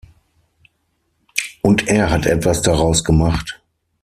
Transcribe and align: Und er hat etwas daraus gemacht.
Und 1.61 1.87
er 1.87 2.09
hat 2.09 2.25
etwas 2.25 2.63
daraus 2.63 3.03
gemacht. 3.03 3.61